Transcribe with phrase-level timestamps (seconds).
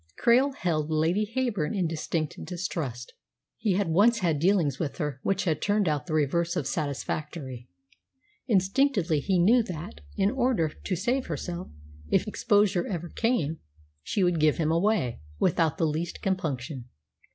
[0.19, 3.13] Krail held Lady Heyburn in distinct distrust.
[3.59, 7.69] He had once had dealings with her which had turned out the reverse of satisfactory.
[8.47, 11.67] Instinctively he knew that, in order to save herself,
[12.09, 13.59] if exposure ever came,
[14.01, 16.85] she would "give him away" without the least compunction.